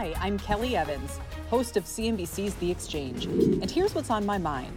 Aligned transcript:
Hi, 0.00 0.14
I'm 0.18 0.38
Kelly 0.38 0.76
Evans, 0.76 1.20
host 1.50 1.76
of 1.76 1.84
CNBC's 1.84 2.54
The 2.54 2.70
Exchange, 2.70 3.26
and 3.26 3.70
here's 3.70 3.94
what's 3.94 4.08
on 4.08 4.24
my 4.24 4.38
mind. 4.38 4.74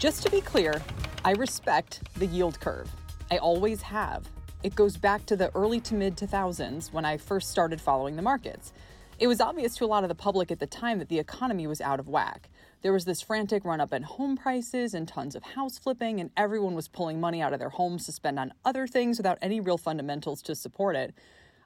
Just 0.00 0.24
to 0.24 0.30
be 0.32 0.40
clear, 0.40 0.82
I 1.24 1.34
respect 1.34 2.02
the 2.16 2.26
yield 2.26 2.58
curve. 2.58 2.90
I 3.30 3.38
always 3.38 3.82
have. 3.82 4.28
It 4.64 4.74
goes 4.74 4.96
back 4.96 5.26
to 5.26 5.36
the 5.36 5.54
early 5.54 5.78
to 5.82 5.94
mid 5.94 6.16
2000s 6.16 6.92
when 6.92 7.04
I 7.04 7.18
first 7.18 7.50
started 7.50 7.80
following 7.80 8.16
the 8.16 8.22
markets. 8.22 8.72
It 9.20 9.28
was 9.28 9.40
obvious 9.40 9.76
to 9.76 9.84
a 9.84 9.86
lot 9.86 10.02
of 10.02 10.08
the 10.08 10.16
public 10.16 10.50
at 10.50 10.58
the 10.58 10.66
time 10.66 10.98
that 10.98 11.08
the 11.08 11.20
economy 11.20 11.68
was 11.68 11.80
out 11.80 12.00
of 12.00 12.08
whack. 12.08 12.50
There 12.82 12.92
was 12.92 13.04
this 13.04 13.22
frantic 13.22 13.64
run 13.64 13.80
up 13.80 13.92
in 13.92 14.02
home 14.02 14.36
prices 14.36 14.92
and 14.92 15.06
tons 15.06 15.36
of 15.36 15.44
house 15.44 15.78
flipping, 15.78 16.18
and 16.18 16.30
everyone 16.36 16.74
was 16.74 16.88
pulling 16.88 17.20
money 17.20 17.40
out 17.40 17.52
of 17.52 17.60
their 17.60 17.68
homes 17.68 18.06
to 18.06 18.12
spend 18.12 18.40
on 18.40 18.54
other 18.64 18.88
things 18.88 19.18
without 19.18 19.38
any 19.40 19.60
real 19.60 19.78
fundamentals 19.78 20.42
to 20.42 20.56
support 20.56 20.96
it. 20.96 21.14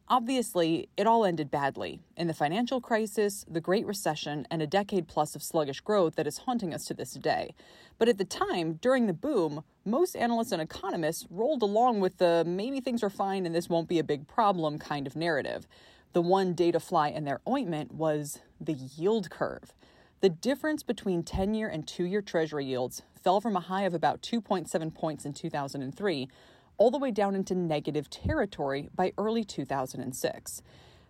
Obviously, 0.08 0.90
it 0.98 1.06
all 1.06 1.24
ended 1.24 1.50
badly 1.50 1.98
in 2.14 2.26
the 2.26 2.34
financial 2.34 2.78
crisis, 2.78 3.44
the 3.48 3.60
Great 3.60 3.86
Recession, 3.86 4.46
and 4.50 4.60
a 4.60 4.66
decade 4.66 5.08
plus 5.08 5.34
of 5.34 5.42
sluggish 5.42 5.80
growth 5.80 6.16
that 6.16 6.26
is 6.26 6.38
haunting 6.38 6.74
us 6.74 6.84
to 6.84 6.94
this 6.94 7.14
day. 7.14 7.54
But 7.98 8.10
at 8.10 8.18
the 8.18 8.24
time, 8.26 8.74
during 8.74 9.06
the 9.06 9.14
boom, 9.14 9.64
most 9.82 10.14
analysts 10.14 10.52
and 10.52 10.60
economists 10.60 11.26
rolled 11.30 11.62
along 11.62 12.00
with 12.00 12.18
the 12.18 12.44
maybe 12.46 12.80
things 12.80 13.02
are 13.02 13.08
fine 13.08 13.46
and 13.46 13.54
this 13.54 13.70
won't 13.70 13.88
be 13.88 13.98
a 13.98 14.04
big 14.04 14.26
problem 14.26 14.78
kind 14.78 15.06
of 15.06 15.16
narrative. 15.16 15.66
The 16.12 16.20
one 16.20 16.52
data 16.52 16.80
fly 16.80 17.08
in 17.08 17.24
their 17.24 17.40
ointment 17.48 17.92
was 17.92 18.40
the 18.60 18.74
yield 18.74 19.30
curve. 19.30 19.72
The 20.20 20.28
difference 20.28 20.82
between 20.82 21.22
10 21.22 21.54
year 21.54 21.68
and 21.68 21.86
2 21.86 22.04
year 22.04 22.20
Treasury 22.20 22.66
yields 22.66 23.02
fell 23.22 23.40
from 23.40 23.56
a 23.56 23.60
high 23.60 23.82
of 23.82 23.94
about 23.94 24.20
2.7 24.20 24.94
points 24.94 25.24
in 25.24 25.32
2003 25.32 26.28
all 26.76 26.90
the 26.90 26.98
way 26.98 27.10
down 27.10 27.34
into 27.34 27.54
negative 27.54 28.10
territory 28.10 28.88
by 28.94 29.12
early 29.18 29.44
2006. 29.44 30.62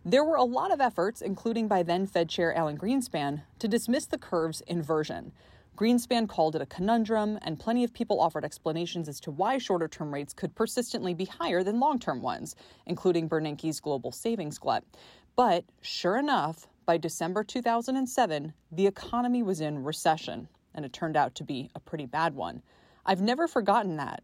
There 0.04 0.24
were 0.24 0.36
a 0.36 0.44
lot 0.44 0.70
of 0.70 0.80
efforts, 0.80 1.22
including 1.22 1.66
by 1.66 1.82
then 1.82 2.06
Fed 2.06 2.28
Chair 2.28 2.54
Alan 2.54 2.76
Greenspan, 2.76 3.42
to 3.58 3.68
dismiss 3.68 4.04
the 4.04 4.18
curve's 4.18 4.60
inversion. 4.62 5.32
Greenspan 5.76 6.28
called 6.28 6.54
it 6.54 6.62
a 6.62 6.66
conundrum, 6.66 7.38
and 7.42 7.58
plenty 7.58 7.82
of 7.82 7.92
people 7.92 8.20
offered 8.20 8.44
explanations 8.44 9.08
as 9.08 9.18
to 9.20 9.30
why 9.30 9.58
shorter 9.58 9.88
term 9.88 10.12
rates 10.12 10.32
could 10.32 10.54
persistently 10.54 11.14
be 11.14 11.24
higher 11.24 11.64
than 11.64 11.80
long 11.80 11.98
term 11.98 12.22
ones, 12.22 12.54
including 12.86 13.28
Bernanke's 13.28 13.80
global 13.80 14.12
savings 14.12 14.58
glut. 14.58 14.84
But 15.36 15.64
sure 15.80 16.16
enough, 16.16 16.68
by 16.86 16.98
December 16.98 17.42
2007, 17.42 18.52
the 18.70 18.86
economy 18.86 19.42
was 19.42 19.60
in 19.60 19.82
recession, 19.82 20.48
and 20.74 20.84
it 20.84 20.92
turned 20.92 21.16
out 21.16 21.34
to 21.36 21.44
be 21.44 21.70
a 21.74 21.80
pretty 21.80 22.06
bad 22.06 22.34
one. 22.34 22.62
I've 23.06 23.22
never 23.22 23.48
forgotten 23.48 23.96
that. 23.96 24.22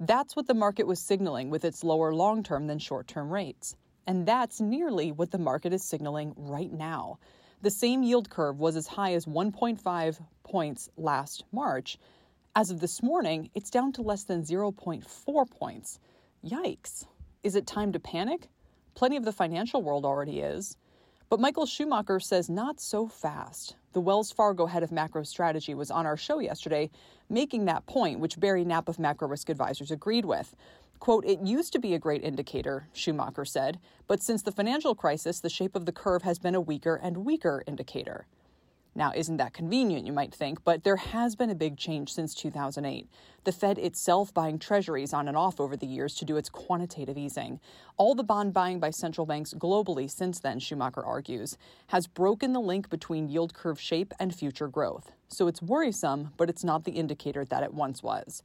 That's 0.00 0.34
what 0.34 0.46
the 0.46 0.54
market 0.54 0.86
was 0.86 0.98
signaling 1.00 1.50
with 1.50 1.64
its 1.64 1.84
lower 1.84 2.12
long 2.12 2.42
term 2.42 2.66
than 2.66 2.78
short 2.78 3.06
term 3.06 3.32
rates. 3.32 3.76
And 4.06 4.26
that's 4.26 4.60
nearly 4.60 5.12
what 5.12 5.30
the 5.30 5.38
market 5.38 5.72
is 5.72 5.82
signaling 5.82 6.34
right 6.36 6.72
now. 6.72 7.18
The 7.62 7.70
same 7.70 8.02
yield 8.02 8.28
curve 8.28 8.58
was 8.58 8.76
as 8.76 8.86
high 8.86 9.14
as 9.14 9.24
1.5 9.24 10.20
points 10.42 10.90
last 10.96 11.44
March. 11.52 11.98
As 12.54 12.70
of 12.70 12.80
this 12.80 13.02
morning, 13.02 13.50
it's 13.54 13.70
down 13.70 13.92
to 13.92 14.02
less 14.02 14.24
than 14.24 14.42
0.4 14.42 15.50
points. 15.50 15.98
Yikes. 16.44 17.06
Is 17.42 17.54
it 17.54 17.66
time 17.66 17.92
to 17.92 18.00
panic? 18.00 18.48
Plenty 18.94 19.16
of 19.16 19.24
the 19.24 19.32
financial 19.32 19.82
world 19.82 20.04
already 20.04 20.40
is. 20.40 20.76
But 21.30 21.40
Michael 21.40 21.66
Schumacher 21.66 22.20
says 22.20 22.50
not 22.50 22.80
so 22.80 23.08
fast. 23.08 23.76
The 23.92 24.00
Wells 24.00 24.30
Fargo 24.30 24.66
head 24.66 24.82
of 24.82 24.92
macro 24.92 25.22
strategy 25.22 25.74
was 25.74 25.90
on 25.90 26.06
our 26.06 26.16
show 26.16 26.38
yesterday, 26.38 26.90
making 27.30 27.64
that 27.64 27.86
point, 27.86 28.20
which 28.20 28.38
Barry 28.38 28.64
Knapp 28.64 28.88
of 28.88 28.98
Macro 28.98 29.26
Risk 29.26 29.48
Advisors 29.48 29.90
agreed 29.90 30.26
with. 30.26 30.54
Quote, 31.00 31.24
it 31.24 31.40
used 31.40 31.72
to 31.72 31.78
be 31.78 31.94
a 31.94 31.98
great 31.98 32.22
indicator, 32.22 32.88
Schumacher 32.92 33.44
said, 33.44 33.78
but 34.06 34.22
since 34.22 34.42
the 34.42 34.52
financial 34.52 34.94
crisis, 34.94 35.40
the 35.40 35.50
shape 35.50 35.74
of 35.74 35.86
the 35.86 35.92
curve 35.92 36.22
has 36.22 36.38
been 36.38 36.54
a 36.54 36.60
weaker 36.60 36.96
and 36.96 37.24
weaker 37.24 37.64
indicator. 37.66 38.26
Now, 38.96 39.12
isn't 39.14 39.38
that 39.38 39.52
convenient, 39.52 40.06
you 40.06 40.12
might 40.12 40.32
think, 40.32 40.62
but 40.62 40.84
there 40.84 40.96
has 40.96 41.34
been 41.34 41.50
a 41.50 41.54
big 41.54 41.76
change 41.76 42.12
since 42.12 42.32
2008. 42.34 43.08
The 43.42 43.52
Fed 43.52 43.76
itself 43.76 44.32
buying 44.32 44.58
treasuries 44.58 45.12
on 45.12 45.26
and 45.26 45.36
off 45.36 45.58
over 45.58 45.76
the 45.76 45.86
years 45.86 46.14
to 46.16 46.24
do 46.24 46.36
its 46.36 46.48
quantitative 46.48 47.18
easing. 47.18 47.58
All 47.96 48.14
the 48.14 48.22
bond 48.22 48.52
buying 48.52 48.78
by 48.78 48.90
central 48.90 49.26
banks 49.26 49.52
globally 49.52 50.08
since 50.08 50.38
then, 50.38 50.60
Schumacher 50.60 51.04
argues, 51.04 51.58
has 51.88 52.06
broken 52.06 52.52
the 52.52 52.60
link 52.60 52.88
between 52.88 53.28
yield 53.28 53.52
curve 53.52 53.80
shape 53.80 54.14
and 54.20 54.32
future 54.32 54.68
growth. 54.68 55.10
So 55.28 55.48
it's 55.48 55.60
worrisome, 55.60 56.32
but 56.36 56.48
it's 56.48 56.62
not 56.64 56.84
the 56.84 56.92
indicator 56.92 57.44
that 57.44 57.64
it 57.64 57.74
once 57.74 58.02
was. 58.02 58.42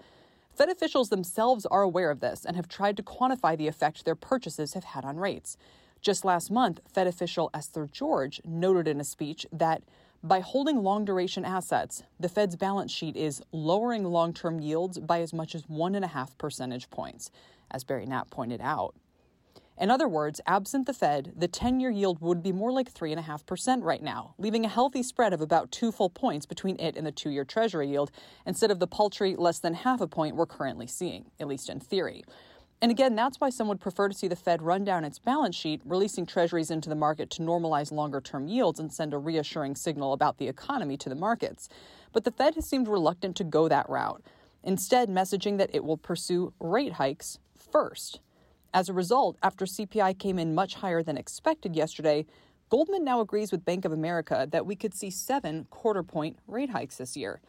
Fed 0.56 0.70
officials 0.70 1.10
themselves 1.10 1.66
are 1.68 1.84
aware 1.84 2.10
of 2.10 2.20
this 2.20 2.44
and 2.44 2.56
have 2.56 2.68
tried 2.68 2.98
to 2.98 3.04
quantify 3.04 3.56
the 3.56 3.68
effect 3.68 4.04
their 4.04 4.16
purchases 4.16 4.74
have 4.74 4.84
had 4.84 5.06
on 5.06 5.18
rates. 5.18 5.58
Just 6.02 6.24
last 6.24 6.50
month, 6.50 6.80
Fed 6.88 7.08
official 7.08 7.50
Esther 7.54 7.88
George 7.92 8.42
noted 8.46 8.88
in 8.88 9.02
a 9.02 9.04
speech 9.04 9.46
that 9.52 9.84
by 10.24 10.40
holding 10.40 10.84
long 10.84 11.06
duration 11.06 11.46
assets, 11.46 12.04
the 12.20 12.30
Fed's 12.30 12.56
balance 12.56 12.92
sheet 12.92 13.16
is 13.16 13.42
lowering 13.52 14.04
long 14.04 14.34
term 14.34 14.60
yields 14.60 15.00
by 15.00 15.22
as 15.22 15.34
much 15.34 15.56
as 15.56 15.68
one 15.68 15.96
and 15.96 16.04
a 16.04 16.10
half 16.10 16.38
percentage 16.38 16.90
points, 16.90 17.32
as 17.72 17.84
Barry 17.84 18.06
Knapp 18.06 18.30
pointed 18.30 18.62
out. 18.62 18.96
In 19.78 19.90
other 19.90 20.10
words, 20.10 20.42
absent 20.46 20.88
the 20.88 20.94
Fed, 20.94 21.32
the 21.38 21.48
10 21.48 21.80
year 21.80 21.90
yield 21.90 22.20
would 22.20 22.44
be 22.44 22.52
more 22.52 22.72
like 22.72 22.94
3.5% 22.94 23.82
right 23.82 24.04
now, 24.04 24.36
leaving 24.38 24.66
a 24.66 24.70
healthy 24.70 25.02
spread 25.02 25.32
of 25.32 25.40
about 25.40 25.72
two 25.72 25.90
full 25.94 26.10
points 26.10 26.46
between 26.46 26.78
it 26.80 26.98
and 26.98 27.08
the 27.08 27.14
two 27.14 27.30
year 27.30 27.46
Treasury 27.46 27.88
yield, 27.88 28.12
instead 28.46 28.72
of 28.72 28.80
the 28.80 28.88
paltry 28.88 29.38
less 29.38 29.60
than 29.60 29.74
half 29.74 30.02
a 30.02 30.08
point 30.08 30.36
we're 30.36 30.46
currently 30.46 30.88
seeing, 30.88 31.32
at 31.40 31.48
least 31.48 31.70
in 31.70 31.80
theory. 31.80 32.26
And 32.82 32.92
again, 32.92 33.16
that's 33.16 33.42
why 33.42 33.50
some 33.50 33.68
would 33.68 33.82
prefer 33.82 34.08
to 34.08 34.16
see 34.16 34.30
the 34.30 34.38
Fed 34.38 34.62
run 34.62 34.86
down 34.86 35.04
its 35.04 35.20
balance 35.20 35.56
sheet, 35.56 35.82
releasing 35.84 36.26
treasuries 36.26 36.72
into 36.72 36.88
the 36.88 36.96
market 36.96 37.30
to 37.32 37.42
normalize 37.42 37.92
longer 37.92 38.22
term 38.22 38.48
yields 38.48 38.80
and 38.80 38.92
send 38.92 39.14
a 39.14 39.18
reassuring 39.18 39.76
signal 39.76 40.14
about 40.14 40.38
the 40.38 40.48
economy 40.48 40.96
to 40.98 41.10
the 41.10 41.16
markets. 41.16 41.68
But 42.14 42.24
the 42.24 42.32
Fed 42.32 42.56
has 42.56 42.66
seemed 42.66 42.88
reluctant 42.88 43.36
to 43.38 43.44
go 43.44 43.68
that 43.68 43.90
route, 43.90 44.24
instead, 44.64 45.10
messaging 45.10 45.58
that 45.58 45.70
it 45.74 45.84
will 45.84 45.98
pursue 45.98 46.54
rate 46.60 46.94
hikes 46.94 47.38
first. 47.58 48.22
As 48.74 48.88
a 48.88 48.94
result, 48.94 49.38
after 49.44 49.66
CPI 49.66 50.18
came 50.18 50.40
in 50.40 50.56
much 50.56 50.76
higher 50.76 51.04
than 51.04 51.18
expected 51.18 51.76
yesterday, 51.76 52.26
Goldman 52.70 53.04
now 53.04 53.20
agrees 53.20 53.52
with 53.52 53.66
Bank 53.66 53.84
of 53.84 53.92
America 53.92 54.48
that 54.52 54.66
we 54.66 54.76
could 54.76 54.94
see 54.94 55.10
seven 55.10 55.66
quarter 55.70 56.04
point 56.04 56.38
rate 56.48 56.70
hikes 56.70 56.98
this 56.98 57.18
year. 57.18 57.42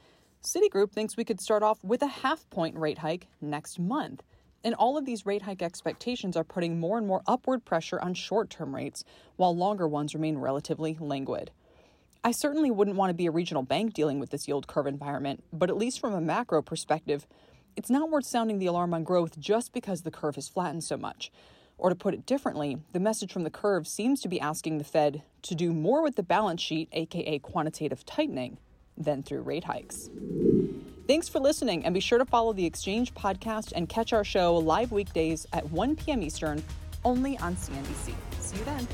Citigroup 0.43 0.91
thinks 0.91 1.17
we 1.17 1.25
could 1.25 1.41
start 1.41 1.63
off 1.63 1.85
with 1.85 2.03
a 2.03 2.07
half 2.07 2.49
point 2.51 2.77
rate 2.77 2.99
hike 2.99 3.29
next 3.41 3.79
month. 3.79 4.23
And 4.63 4.75
all 4.75 4.99
of 4.99 5.07
these 5.07 5.25
rate 5.25 5.43
hike 5.43 5.63
expectations 5.63 6.37
are 6.37 6.45
putting 6.45 6.79
more 6.79 6.99
and 6.99 7.07
more 7.07 7.23
upward 7.27 7.65
pressure 7.65 8.01
on 8.01 8.15
short 8.15 8.51
term 8.51 8.75
rates, 8.75 9.05
while 9.37 9.57
longer 9.57 9.89
ones 9.89 10.15
remain 10.15 10.39
relatively 10.39 10.97
languid. 11.01 11.51
I 12.23 12.33
certainly 12.33 12.71
wouldn't 12.71 12.97
want 12.97 13.09
to 13.11 13.15
be 13.15 13.27
a 13.27 13.31
regional 13.31 13.63
bank 13.63 13.95
dealing 13.95 14.21
with 14.21 14.31
this 14.31 14.47
yield 14.47 14.67
curve 14.67 14.87
environment, 14.87 15.43
but 15.53 15.71
at 15.71 15.79
least 15.79 16.01
from 16.01 16.13
a 16.13 16.21
macro 16.21 16.61
perspective, 16.61 17.27
it's 17.77 17.89
not 17.89 18.11
worth 18.11 18.27
sounding 18.27 18.59
the 18.59 18.67
alarm 18.67 18.93
on 18.93 19.05
growth 19.05 19.39
just 19.39 19.73
because 19.73 20.03
the 20.03 20.11
curve 20.11 20.35
has 20.35 20.49
flattened 20.49 20.85
so 20.85 20.99
much. 20.99 21.33
Or 21.79 21.89
to 21.89 21.95
put 21.95 22.13
it 22.13 22.27
differently, 22.27 22.77
the 22.93 23.01
message 23.01 23.33
from 23.33 23.45
the 23.45 23.51
curve 23.51 23.89
seems 23.89 24.21
to 24.21 24.29
be 24.29 24.39
asking 24.39 24.77
the 24.77 24.85
Fed 24.85 25.23
to 25.43 25.55
do 25.55 25.73
more 25.73 26.03
with 26.03 26.17
the 26.17 26.23
balance 26.23 26.61
sheet, 26.61 26.91
aka 26.93 27.39
quantitative 27.39 28.05
tightening, 28.05 28.59
than 28.99 29.23
through 29.23 29.41
rate 29.41 29.65
hikes. 29.65 30.11
Thanks 31.11 31.29
for 31.29 31.41
listening, 31.41 31.85
and 31.85 31.93
be 31.93 31.99
sure 31.99 32.19
to 32.19 32.25
follow 32.25 32.53
the 32.53 32.65
Exchange 32.65 33.13
podcast 33.15 33.73
and 33.75 33.89
catch 33.89 34.13
our 34.13 34.23
show 34.23 34.55
live 34.55 34.93
weekdays 34.93 35.45
at 35.53 35.69
1 35.73 35.97
p.m. 35.97 36.23
Eastern 36.23 36.63
only 37.05 37.37
on 37.39 37.57
CNBC. 37.57 38.15
See 38.39 38.59
you 38.59 38.65
then. 38.65 38.87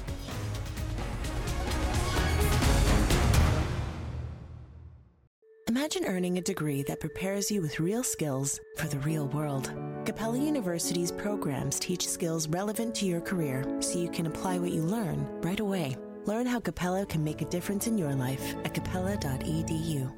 Imagine 5.69 6.07
earning 6.07 6.39
a 6.39 6.41
degree 6.41 6.83
that 6.85 7.01
prepares 7.01 7.51
you 7.51 7.61
with 7.61 7.81
real 7.81 8.03
skills 8.03 8.61
for 8.79 8.87
the 8.87 8.99
real 9.01 9.29
world. 9.29 9.71
Capella 10.07 10.39
University's 10.39 11.13
programs 11.13 11.79
teach 11.79 12.09
skills 12.09 12.49
relevant 12.49 12.95
to 12.95 13.05
your 13.05 13.21
career 13.21 13.63
so 13.81 13.99
you 13.99 14.09
can 14.09 14.25
apply 14.25 14.59
what 14.59 14.73
you 14.73 14.81
learn 14.81 15.29
right 15.43 15.61
away. 15.61 15.99
Learn 16.25 16.47
how 16.47 16.61
Capella 16.61 17.05
can 17.05 17.23
make 17.23 17.43
a 17.43 17.51
difference 17.51 17.87
in 17.87 17.99
your 17.99 18.15
life 18.15 18.55
at 18.65 18.73
capella.edu. 18.73 20.11